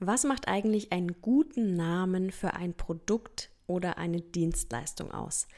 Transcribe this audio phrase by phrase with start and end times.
[0.00, 5.48] Was macht eigentlich einen guten Namen für ein Produkt oder eine Dienstleistung aus?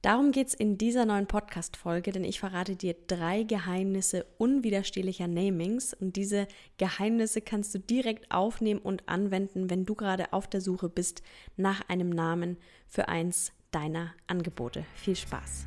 [0.00, 5.92] Darum geht es in dieser neuen Podcast-Folge, denn ich verrate dir drei Geheimnisse unwiderstehlicher Namings
[5.92, 10.88] und diese Geheimnisse kannst du direkt aufnehmen und anwenden, wenn du gerade auf der Suche
[10.88, 11.22] bist
[11.58, 12.56] nach einem Namen
[12.88, 14.86] für eins deiner Angebote.
[14.94, 15.66] Viel Spaß!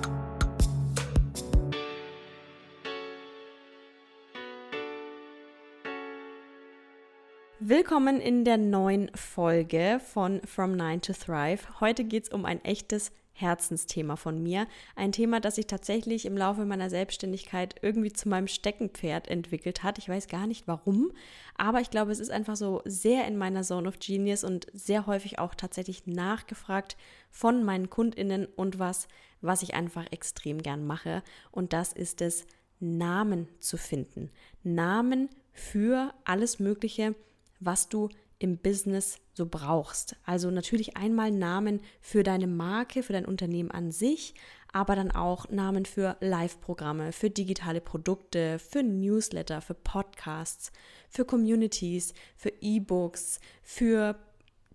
[7.63, 11.79] Willkommen in der neuen Folge von From Nine to Thrive.
[11.79, 14.65] Heute geht es um ein echtes Herzensthema von mir.
[14.95, 19.99] Ein Thema, das sich tatsächlich im Laufe meiner Selbstständigkeit irgendwie zu meinem Steckenpferd entwickelt hat.
[19.99, 21.11] Ich weiß gar nicht warum,
[21.55, 25.05] aber ich glaube, es ist einfach so sehr in meiner Zone of Genius und sehr
[25.05, 26.97] häufig auch tatsächlich nachgefragt
[27.29, 29.07] von meinen KundInnen und was,
[29.41, 31.21] was ich einfach extrem gern mache.
[31.51, 32.47] Und das ist es,
[32.79, 34.31] Namen zu finden.
[34.63, 37.13] Namen für alles Mögliche,
[37.61, 38.09] was du
[38.39, 40.15] im Business so brauchst.
[40.25, 44.33] Also natürlich einmal Namen für deine Marke, für dein Unternehmen an sich,
[44.73, 50.71] aber dann auch Namen für Live-Programme, für digitale Produkte, für Newsletter, für Podcasts,
[51.09, 54.15] für Communities, für E-Books, für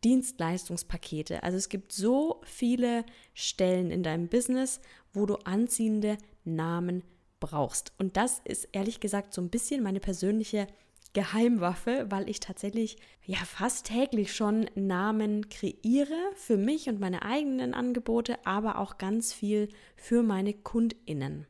[0.05, 1.43] Dienstleistungspakete.
[1.43, 4.81] Also es gibt so viele Stellen in deinem Business,
[5.13, 7.03] wo du anziehende Namen
[7.41, 7.93] brauchst.
[7.99, 10.69] Und das ist ehrlich gesagt so ein bisschen meine persönliche
[11.17, 17.73] Geheimwaffe, weil ich tatsächlich ja fast täglich schon Namen kreiere für mich und meine eigenen
[17.73, 21.47] Angebote, aber auch ganz viel für meine KundInnen.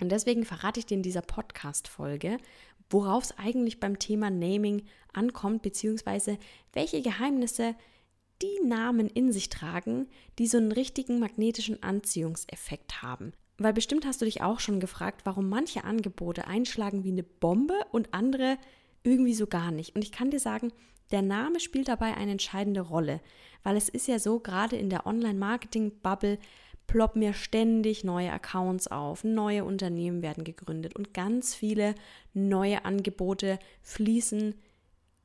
[0.00, 2.38] Und deswegen verrate ich dir in dieser Podcast-Folge,
[2.90, 6.38] worauf es eigentlich beim Thema Naming ankommt, beziehungsweise
[6.72, 7.74] welche Geheimnisse
[8.40, 10.06] die Namen in sich tragen,
[10.38, 13.32] die so einen richtigen magnetischen Anziehungseffekt haben.
[13.58, 17.74] Weil bestimmt hast du dich auch schon gefragt, warum manche Angebote einschlagen wie eine Bombe
[17.90, 18.58] und andere
[19.04, 19.94] irgendwie so gar nicht.
[19.94, 20.72] Und ich kann dir sagen,
[21.10, 23.20] der Name spielt dabei eine entscheidende Rolle,
[23.62, 26.38] weil es ist ja so, gerade in der Online-Marketing-Bubble
[26.86, 31.94] ploppen mir ständig neue Accounts auf, neue Unternehmen werden gegründet und ganz viele
[32.34, 34.54] neue Angebote fließen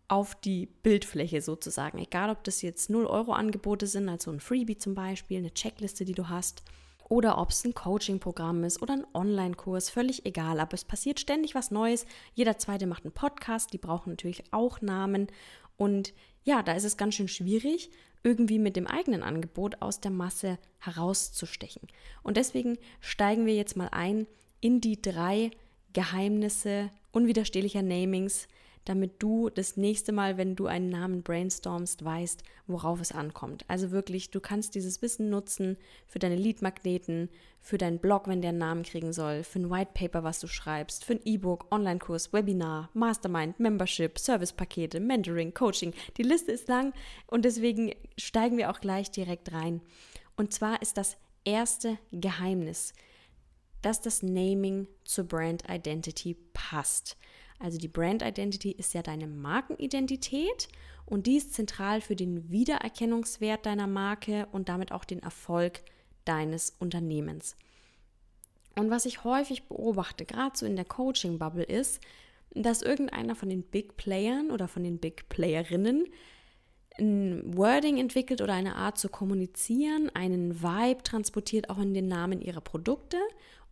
[0.07, 1.97] auf die Bildfläche sozusagen.
[1.97, 6.29] Egal, ob das jetzt 0-Euro-Angebote sind, also ein Freebie zum Beispiel, eine Checkliste, die du
[6.29, 6.63] hast
[7.09, 10.59] oder ob es ein Coaching-Programm ist oder ein Online-Kurs, völlig egal.
[10.59, 12.05] Aber es passiert ständig was Neues.
[12.33, 15.27] Jeder zweite macht einen Podcast, die brauchen natürlich auch Namen.
[15.77, 16.13] Und
[16.43, 17.91] ja, da ist es ganz schön schwierig,
[18.23, 21.87] irgendwie mit dem eigenen Angebot aus der Masse herauszustechen.
[22.23, 24.27] Und deswegen steigen wir jetzt mal ein
[24.59, 25.51] in die drei
[25.93, 28.47] Geheimnisse unwiderstehlicher Namings,
[28.87, 33.65] damit du das nächste Mal, wenn du einen Namen brainstormst, weißt, worauf es ankommt.
[33.67, 38.49] Also wirklich, du kannst dieses Wissen nutzen für deine Leadmagneten, für deinen Blog, wenn der
[38.49, 42.31] einen Namen kriegen soll, für ein White Paper, was du schreibst, für ein E-Book, Online-Kurs,
[42.31, 45.93] Webinar, Mastermind, Membership, Servicepakete, Mentoring, Coaching.
[46.15, 46.93] Die Liste ist lang
[47.27, 49.81] und deswegen steigen wir auch gleich direkt rein.
[50.37, 52.93] Und zwar ist das erste Geheimnis,
[53.81, 57.17] dass das Naming zur Brand Identity passt.
[57.59, 60.67] Also die Brand Identity ist ja deine Markenidentität
[61.05, 65.81] und die ist zentral für den Wiedererkennungswert deiner Marke und damit auch den Erfolg
[66.25, 67.55] deines Unternehmens.
[68.75, 71.99] Und was ich häufig beobachte, gerade so in der Coaching-Bubble, ist,
[72.51, 76.05] dass irgendeiner von den Big Playern oder von den Big Playerinnen
[76.99, 82.41] ein Wording entwickelt oder eine Art zu kommunizieren, einen Vibe transportiert auch in den Namen
[82.41, 83.17] ihrer Produkte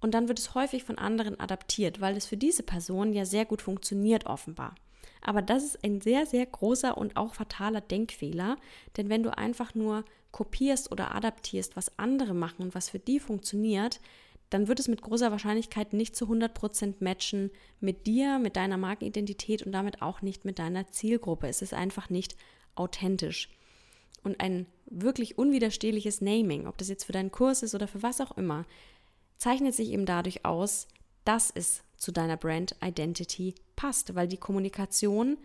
[0.06, 3.44] und dann wird es häufig von anderen adaptiert, weil es für diese Person ja sehr
[3.44, 4.76] gut funktioniert offenbar.
[5.20, 8.58] Aber das ist ein sehr, sehr großer und auch fataler Denkfehler,
[8.98, 13.20] denn wenn du einfach nur kopierst oder adaptierst, was andere machen und was für die
[13.20, 14.00] funktioniert,
[14.52, 19.64] dann wird es mit großer Wahrscheinlichkeit nicht zu 100% matchen mit dir, mit deiner Markenidentität
[19.64, 21.48] und damit auch nicht mit deiner Zielgruppe.
[21.48, 22.36] Es ist einfach nicht
[22.76, 23.50] authentisch.
[24.24, 28.22] Und ein wirklich unwiderstehliches Naming, ob das jetzt für deinen Kurs ist oder für was
[28.22, 28.66] auch immer,
[29.38, 30.88] zeichnet sich eben dadurch aus,
[31.24, 35.38] dass es zu deiner Brand Identity passt, weil die Kommunikation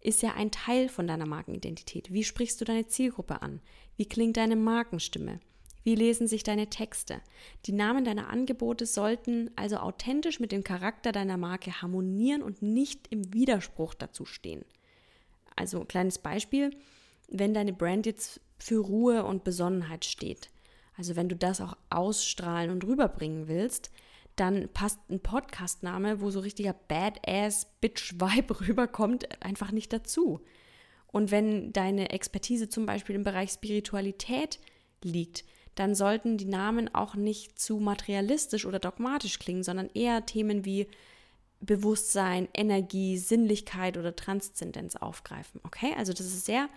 [0.00, 2.12] ist ja ein Teil von deiner Markenidentität.
[2.12, 3.60] Wie sprichst du deine Zielgruppe an?
[3.96, 5.40] Wie klingt deine Markenstimme?
[5.82, 7.20] Wie lesen sich deine Texte?
[7.66, 13.08] Die Namen deiner Angebote sollten also authentisch mit dem Charakter deiner Marke harmonieren und nicht
[13.08, 14.64] im Widerspruch dazu stehen.
[15.56, 16.76] Also kleines Beispiel,
[17.28, 20.50] wenn deine Brand jetzt für Ruhe und Besonnenheit steht,
[20.98, 23.90] also wenn du das auch ausstrahlen und rüberbringen willst,
[24.36, 30.40] dann passt ein Podcastname, wo so richtiger Badass-Bitch-Vibe rüberkommt, einfach nicht dazu.
[31.06, 34.60] Und wenn deine Expertise zum Beispiel im Bereich Spiritualität
[35.02, 40.64] liegt, dann sollten die Namen auch nicht zu materialistisch oder dogmatisch klingen, sondern eher Themen
[40.64, 40.88] wie
[41.60, 45.60] Bewusstsein, Energie, Sinnlichkeit oder Transzendenz aufgreifen.
[45.64, 46.68] Okay, also das ist sehr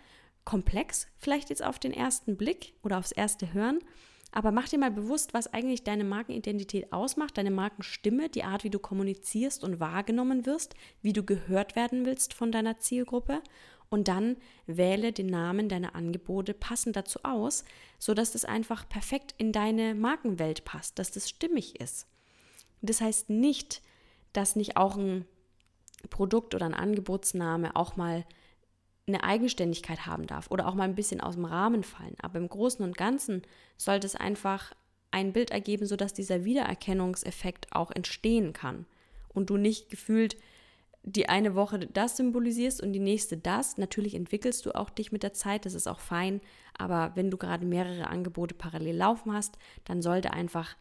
[0.46, 3.80] komplex, vielleicht jetzt auf den ersten Blick oder aufs erste Hören,
[4.32, 8.70] aber mach dir mal bewusst, was eigentlich deine Markenidentität ausmacht, deine Markenstimme, die Art, wie
[8.70, 13.42] du kommunizierst und wahrgenommen wirst, wie du gehört werden willst von deiner Zielgruppe.
[13.90, 14.38] Und dann
[14.68, 17.66] wähle den Namen deiner Angebote passend dazu aus,
[18.00, 22.08] sodass das einfach perfekt in deine Markenwelt passt, dass das stimmig ist.
[22.82, 23.82] Das heißt nicht,
[24.32, 25.26] dass nicht auch ein
[26.10, 28.26] Produkt oder ein Angebotsname auch mal
[29.14, 32.16] eine Eigenständigkeit haben darf oder auch mal ein bisschen aus dem Rahmen fallen.
[32.22, 33.42] Aber im Großen und Ganzen
[33.78, 34.74] sollte es einfach
[35.12, 38.86] ein Bild ergeben, sodass dieser Wiedererkennungseffekt auch entstehen kann
[39.30, 40.38] und du nicht gefühlt
[41.04, 43.78] die eine Woche das symbolisierst und die nächste das.
[43.78, 46.42] Natürlich entwickelst du auch dich mit der Zeit, das ist auch fein,
[46.78, 50.76] aber wenn du gerade mehrere Angebote parallel laufen hast, dann sollte einfach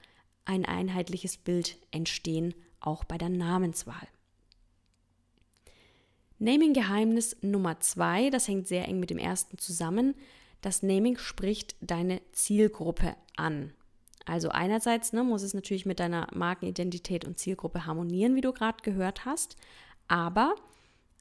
[0.45, 4.09] ein einheitliches Bild entstehen, auch bei der Namenswahl.
[6.41, 10.15] Naming-Geheimnis Nummer zwei, das hängt sehr eng mit dem ersten zusammen.
[10.63, 13.73] Das Naming spricht deine Zielgruppe an.
[14.27, 18.83] Also einerseits ne, muss es natürlich mit deiner Markenidentität und Zielgruppe harmonieren, wie du gerade
[18.83, 19.57] gehört hast.
[20.09, 20.55] Aber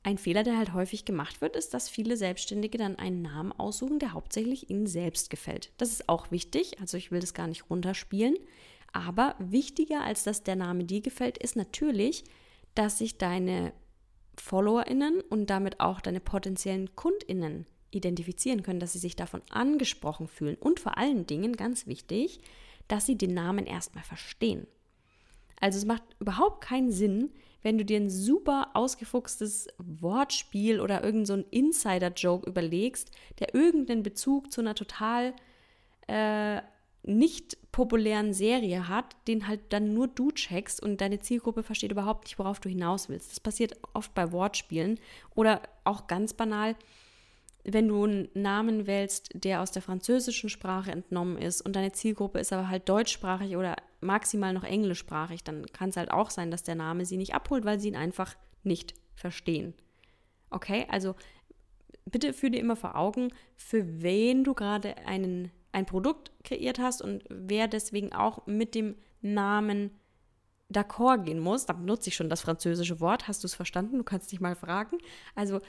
[0.03, 3.99] ein Fehler, der halt häufig gemacht wird, ist, dass viele Selbstständige dann einen Namen aussuchen,
[3.99, 5.71] der hauptsächlich ihnen selbst gefällt.
[5.77, 8.37] Das ist auch wichtig, also ich will das gar nicht runterspielen.
[8.93, 12.23] Aber wichtiger als dass der Name dir gefällt, ist natürlich,
[12.73, 13.73] dass sich deine
[14.41, 20.55] FollowerInnen und damit auch deine potenziellen KundInnen identifizieren können, dass sie sich davon angesprochen fühlen
[20.59, 22.39] und vor allen Dingen, ganz wichtig,
[22.87, 24.67] dass sie den Namen erstmal verstehen.
[25.59, 27.31] Also es macht überhaupt keinen Sinn,
[27.61, 34.51] wenn du dir ein super ausgefuchstes Wortspiel oder irgendein so Insider-Joke überlegst, der irgendeinen Bezug
[34.51, 35.33] zu einer total
[36.07, 36.61] äh,
[37.03, 42.25] nicht populären Serie hat, den halt dann nur du checkst und deine Zielgruppe versteht überhaupt
[42.25, 43.31] nicht, worauf du hinaus willst.
[43.31, 44.99] Das passiert oft bei Wortspielen
[45.33, 46.75] oder auch ganz banal,
[47.63, 52.39] wenn du einen Namen wählst, der aus der französischen Sprache entnommen ist und deine Zielgruppe
[52.39, 56.63] ist aber halt deutschsprachig oder maximal noch englischsprachig, dann kann es halt auch sein, dass
[56.63, 59.73] der Name sie nicht abholt, weil sie ihn einfach nicht verstehen.
[60.49, 61.15] Okay, also
[62.05, 67.01] bitte führe dir immer vor Augen, für wen du gerade einen ein Produkt kreiert hast
[67.01, 69.91] und wer deswegen auch mit dem Namen
[70.71, 73.97] d'accord gehen muss, da benutze ich schon das französische Wort, hast du es verstanden?
[73.97, 74.97] Du kannst dich mal fragen.
[75.35, 75.59] Also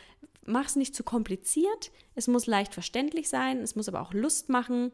[0.44, 4.48] mach es nicht zu kompliziert, es muss leicht verständlich sein, es muss aber auch Lust
[4.48, 4.92] machen.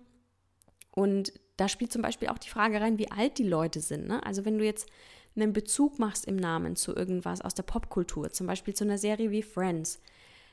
[0.93, 4.07] Und da spielt zum Beispiel auch die Frage rein, wie alt die Leute sind.
[4.07, 4.25] Ne?
[4.25, 4.89] Also wenn du jetzt
[5.35, 9.31] einen Bezug machst im Namen zu irgendwas aus der Popkultur, zum Beispiel zu einer Serie
[9.31, 10.01] wie Friends,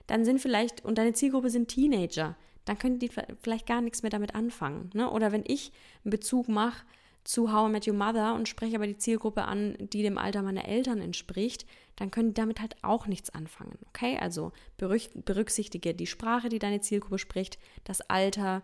[0.07, 2.35] dann sind vielleicht, und deine Zielgruppe sind Teenager,
[2.65, 3.10] dann können die
[3.42, 4.89] vielleicht gar nichts mehr damit anfangen.
[4.94, 5.10] Ne?
[5.10, 5.71] Oder wenn ich
[6.04, 6.86] einen Bezug mache
[7.24, 10.42] zu How I Met Your Mother und spreche aber die Zielgruppe an, die dem Alter
[10.42, 11.65] meiner Eltern entspricht,
[11.95, 13.77] dann können die damit halt auch nichts anfangen.
[13.89, 18.61] Okay, also berücksichtige die Sprache, die deine Zielgruppe spricht, das Alter,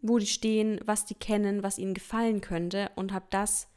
[0.00, 3.68] wo die stehen, was die kennen, was ihnen gefallen könnte und hab das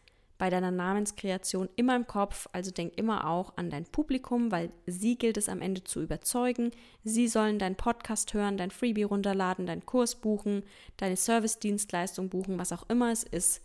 [0.41, 5.15] bei deiner Namenskreation immer im Kopf, also denk immer auch an dein Publikum, weil sie
[5.15, 6.71] gilt es am Ende zu überzeugen.
[7.03, 10.63] Sie sollen deinen Podcast hören, dein Freebie runterladen, deinen Kurs buchen,
[10.97, 13.61] deine Service-Dienstleistung buchen, was auch immer es ist.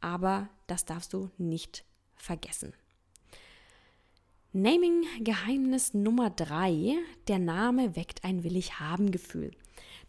[0.00, 2.72] Aber das darfst du nicht vergessen.
[4.56, 6.94] Naming-Geheimnis Nummer drei:
[7.26, 9.50] Der Name weckt ein Will-ich-haben-Gefühl.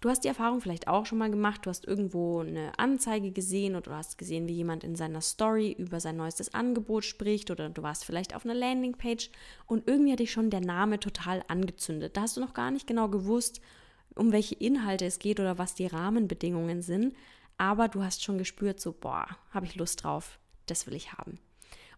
[0.01, 3.75] Du hast die Erfahrung vielleicht auch schon mal gemacht, du hast irgendwo eine Anzeige gesehen
[3.75, 7.71] oder du hast gesehen, wie jemand in seiner Story über sein neuestes Angebot spricht oder
[7.71, 9.31] du warst vielleicht auf einer Landingpage
[9.65, 12.15] und irgendwie hat dich schon der Name total angezündet.
[12.15, 13.61] Da hast du noch gar nicht genau gewusst,
[14.13, 17.15] um welche Inhalte es geht oder was die Rahmenbedingungen sind,
[17.57, 20.37] aber du hast schon gespürt, so, boah, habe ich Lust drauf,
[20.67, 21.39] das will ich haben.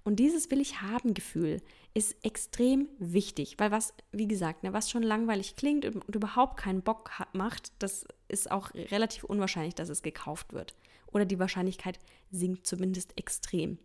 [0.07, 1.61] Und dieses will ich haben Gefühl
[1.93, 6.81] ist extrem wichtig, weil was, wie gesagt, ne, was schon langweilig klingt und überhaupt keinen
[6.81, 10.75] Bock macht, das ist auch relativ unwahrscheinlich, dass es gekauft wird.
[11.07, 11.99] Oder die Wahrscheinlichkeit
[12.31, 13.79] sinkt zumindest extrem.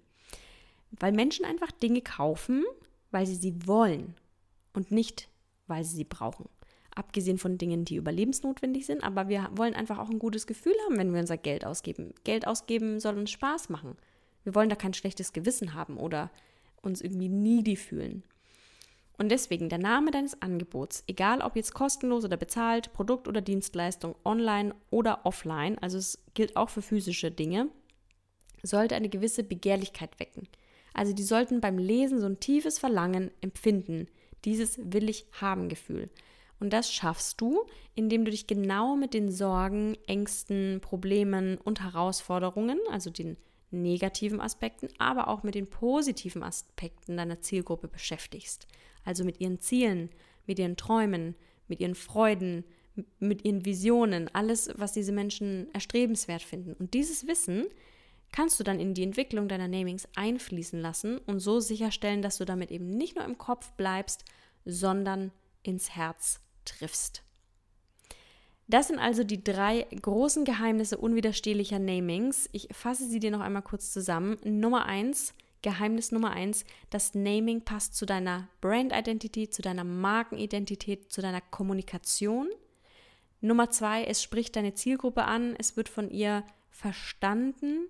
[0.93, 2.63] Weil Menschen einfach Dinge kaufen,
[3.11, 4.15] weil sie sie wollen
[4.75, 5.29] und nicht,
[5.67, 6.49] weil sie sie brauchen.
[6.95, 10.99] Abgesehen von Dingen, die überlebensnotwendig sind, aber wir wollen einfach auch ein gutes Gefühl haben,
[10.99, 12.15] wenn wir unser Geld ausgeben.
[12.23, 13.97] Geld ausgeben soll uns Spaß machen.
[14.45, 16.31] Wir wollen da kein schlechtes Gewissen haben oder
[16.83, 18.23] uns irgendwie needy fühlen.
[19.19, 24.17] Und deswegen der Name deines Angebots, egal ob jetzt kostenlos oder bezahlt, Produkt oder Dienstleistung,
[24.25, 27.69] online oder offline, also es gilt auch für physische Dinge,
[28.63, 30.49] sollte eine gewisse Begehrlichkeit wecken.
[30.95, 34.09] Also die sollten beim Lesen so ein tiefes Verlangen empfinden,
[34.45, 36.11] dieses will ich haben Gefühl.
[36.59, 42.79] Und das schaffst du, indem du dich genau mit den Sorgen, Ängsten, Problemen und Herausforderungen,
[42.91, 43.37] also den
[43.73, 48.67] negativen Aspekten, aber auch mit den positiven Aspekten deiner Zielgruppe beschäftigst.
[49.05, 50.11] Also mit ihren Zielen,
[50.47, 51.35] mit ihren Träumen,
[51.69, 52.65] mit ihren Freuden,
[53.19, 56.75] mit ihren Visionen, alles, was diese Menschen erstrebenswert finden.
[56.75, 57.67] Und dieses Wissen
[58.33, 62.45] kannst du dann in die Entwicklung deiner Namings einfließen lassen und so sicherstellen, dass du
[62.45, 64.25] damit eben nicht nur im Kopf bleibst,
[64.65, 67.23] sondern ins Herz triffst.
[68.73, 72.49] Das sind also die drei großen Geheimnisse unwiderstehlicher Namings.
[72.53, 74.39] Ich fasse sie dir noch einmal kurz zusammen.
[74.45, 81.21] Nummer eins, Geheimnis Nummer eins, das Naming passt zu deiner Brand-Identität, zu deiner Markenidentität, zu
[81.21, 82.49] deiner Kommunikation.
[83.43, 87.89] Nummer zwei, es spricht deine Zielgruppe an, es wird von ihr verstanden.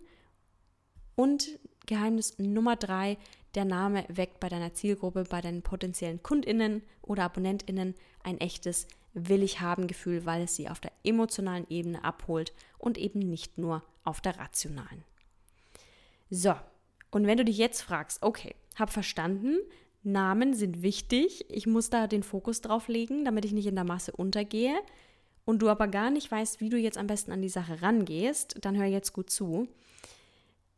[1.15, 3.19] Und Geheimnis Nummer drei,
[3.55, 9.43] der Name weckt bei deiner Zielgruppe, bei deinen potenziellen KundInnen oder AbonnentInnen ein echtes Will
[9.43, 13.83] ich haben Gefühl, weil es sie auf der emotionalen Ebene abholt und eben nicht nur
[14.05, 15.05] auf der rationalen.
[16.31, 16.55] So,
[17.11, 19.59] und wenn du dich jetzt fragst, okay, hab verstanden,
[20.03, 23.85] Namen sind wichtig, ich muss da den Fokus drauf legen, damit ich nicht in der
[23.85, 24.75] Masse untergehe,
[25.45, 28.57] und du aber gar nicht weißt, wie du jetzt am besten an die Sache rangehst,
[28.61, 29.69] dann hör jetzt gut zu.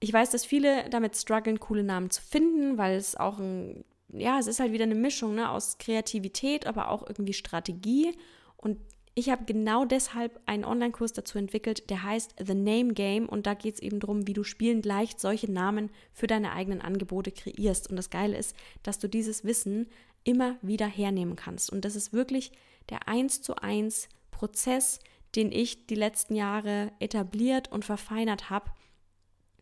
[0.00, 3.84] Ich weiß, dass viele damit strugglen, coole Namen zu finden, weil es auch ein,
[4.18, 8.12] ja, es ist halt wieder eine Mischung ne, aus Kreativität, aber auch irgendwie Strategie.
[8.56, 8.78] Und
[9.14, 13.54] ich habe genau deshalb einen Online-Kurs dazu entwickelt, der heißt The Name Game und da
[13.54, 17.88] geht es eben darum, wie du spielend leicht solche Namen für deine eigenen Angebote kreierst.
[17.88, 19.88] Und das Geile ist, dass du dieses Wissen
[20.24, 21.70] immer wieder hernehmen kannst.
[21.70, 22.50] Und das ist wirklich
[22.88, 24.98] der eins zu eins Prozess,
[25.36, 28.70] den ich die letzten Jahre etabliert und verfeinert habe,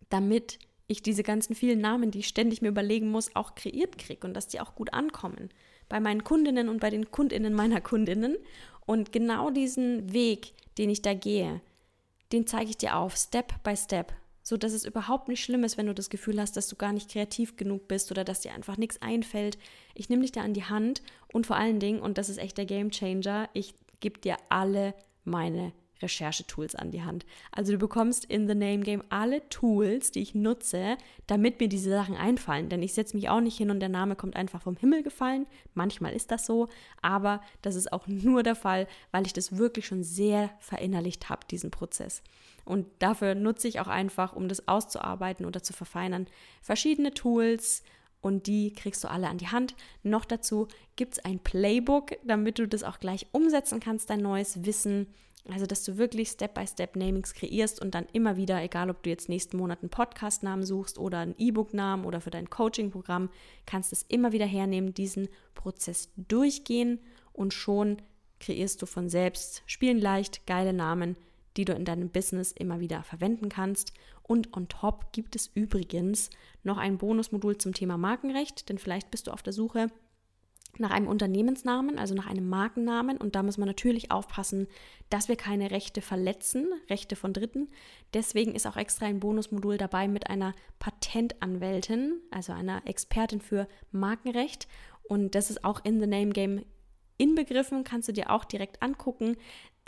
[0.08, 0.58] damit
[0.92, 4.34] ich diese ganzen vielen Namen, die ich ständig mir überlegen muss, auch kreiert kriege und
[4.34, 5.50] dass die auch gut ankommen
[5.88, 8.36] bei meinen Kundinnen und bei den Kundinnen meiner Kundinnen.
[8.86, 11.60] Und genau diesen Weg, den ich da gehe,
[12.32, 15.76] den zeige ich dir auf, Step by Step, so dass es überhaupt nicht schlimm ist,
[15.76, 18.54] wenn du das Gefühl hast, dass du gar nicht kreativ genug bist oder dass dir
[18.54, 19.58] einfach nichts einfällt.
[19.94, 22.56] Ich nehme dich da an die Hand und vor allen Dingen, und das ist echt
[22.56, 24.94] der Game Changer, ich gebe dir alle
[25.24, 25.72] meine
[26.02, 27.24] Recherchetools an die Hand.
[27.50, 31.90] Also du bekommst in The Name Game alle Tools, die ich nutze, damit mir diese
[31.90, 32.68] Sachen einfallen.
[32.68, 35.46] Denn ich setze mich auch nicht hin und der Name kommt einfach vom Himmel gefallen.
[35.74, 36.68] Manchmal ist das so,
[37.00, 41.46] aber das ist auch nur der Fall, weil ich das wirklich schon sehr verinnerlicht habe,
[41.50, 42.22] diesen Prozess.
[42.64, 46.26] Und dafür nutze ich auch einfach, um das auszuarbeiten oder zu verfeinern,
[46.60, 47.82] verschiedene Tools
[48.22, 49.74] und die kriegst du alle an die Hand.
[50.02, 54.64] Noch dazu gibt es ein Playbook, damit du das auch gleich umsetzen kannst, dein neues
[54.64, 55.08] Wissen
[55.50, 59.28] also, dass du wirklich Step-by-Step Namings kreierst und dann immer wieder, egal ob du jetzt
[59.28, 63.28] nächsten Monat einen Podcast-Namen suchst oder einen E-Book-Namen oder für dein Coaching-Programm,
[63.66, 67.00] kannst es immer wieder hernehmen, diesen Prozess durchgehen
[67.32, 68.00] und schon
[68.38, 71.16] kreierst du von selbst spielen leicht geile Namen,
[71.56, 73.92] die du in deinem Business immer wieder verwenden kannst.
[74.22, 76.30] Und on top gibt es übrigens
[76.62, 79.88] noch ein Bonusmodul zum Thema Markenrecht, denn vielleicht bist du auf der Suche
[80.78, 83.18] nach einem Unternehmensnamen, also nach einem Markennamen.
[83.18, 84.68] Und da muss man natürlich aufpassen,
[85.10, 87.68] dass wir keine Rechte verletzen, Rechte von Dritten.
[88.14, 94.66] Deswegen ist auch extra ein Bonusmodul dabei mit einer Patentanwältin, also einer Expertin für Markenrecht.
[95.02, 96.64] Und das ist auch in The Name Game
[97.18, 99.36] inbegriffen, kannst du dir auch direkt angucken.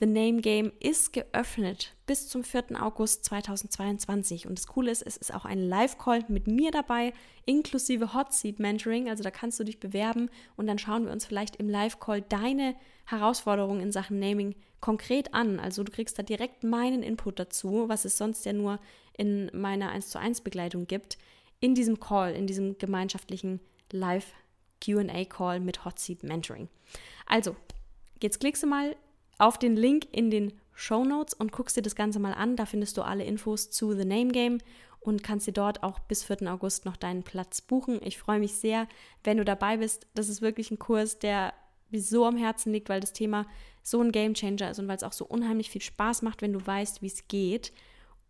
[0.00, 2.82] The Name Game ist geöffnet bis zum 4.
[2.82, 4.48] August 2022.
[4.48, 7.12] Und das Coole ist, es ist auch ein Live-Call mit mir dabei,
[7.46, 9.08] inklusive Hot Seat Mentoring.
[9.08, 12.74] Also da kannst du dich bewerben und dann schauen wir uns vielleicht im Live-Call deine
[13.06, 15.60] Herausforderungen in Sachen Naming konkret an.
[15.60, 18.80] Also du kriegst da direkt meinen Input dazu, was es sonst ja nur
[19.16, 21.18] in meiner 1 zu 1 Begleitung gibt,
[21.60, 23.60] in diesem Call, in diesem gemeinschaftlichen
[23.92, 24.32] Live
[24.84, 26.68] QA-Call mit Hot Seat Mentoring.
[27.26, 27.54] Also,
[28.20, 28.96] jetzt klickst du mal
[29.38, 32.56] auf den Link in den Show Notes und guckst dir das Ganze mal an.
[32.56, 34.58] Da findest du alle Infos zu The Name Game
[35.00, 36.50] und kannst dir dort auch bis 4.
[36.52, 38.00] August noch deinen Platz buchen.
[38.02, 38.88] Ich freue mich sehr,
[39.22, 40.06] wenn du dabei bist.
[40.14, 41.52] Das ist wirklich ein Kurs, der
[41.90, 43.46] mir so am Herzen liegt, weil das Thema
[43.82, 46.52] so ein Game Changer ist und weil es auch so unheimlich viel Spaß macht, wenn
[46.52, 47.72] du weißt, wie es geht.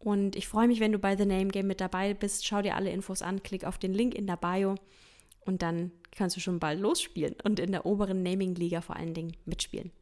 [0.01, 2.47] Und ich freue mich, wenn du bei The Name Game mit dabei bist.
[2.47, 4.75] Schau dir alle Infos an, klick auf den Link in der Bio
[5.47, 9.37] und dann kannst du schon bald losspielen und in der oberen Naming-Liga vor allen Dingen
[9.47, 9.93] mitspielen.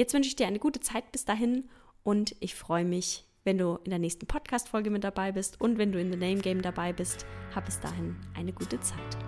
[0.00, 1.68] Jetzt wünsche ich dir eine gute Zeit bis dahin
[2.04, 5.92] und ich freue mich, wenn du in der nächsten Podcast-Folge mit dabei bist und wenn
[5.92, 7.26] du in The Name Game dabei bist.
[7.54, 9.18] Hab bis dahin eine gute Zeit.